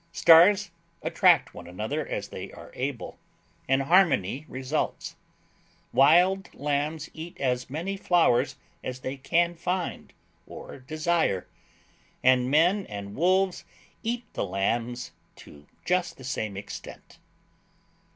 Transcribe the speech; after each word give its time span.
Stars 0.11 0.71
attract 1.03 1.53
one 1.53 1.67
another 1.67 2.07
as 2.07 2.29
they 2.29 2.51
are 2.53 2.71
able, 2.73 3.19
and 3.69 3.83
harmony 3.83 4.47
results. 4.49 5.15
Wild 5.93 6.49
lambs 6.55 7.07
eat 7.13 7.37
as 7.39 7.69
many 7.69 7.91
wild 7.97 8.05
flowers 8.07 8.55
as 8.83 9.01
they 9.01 9.15
can 9.15 9.53
find 9.53 10.11
or 10.47 10.79
desire, 10.79 11.45
and 12.23 12.49
men 12.49 12.87
and 12.87 13.15
wolves 13.15 13.63
eat 14.01 14.23
the 14.33 14.43
lambs 14.43 15.11
to 15.35 15.67
just 15.85 16.17
the 16.17 16.23
same 16.23 16.57
extent. 16.57 17.19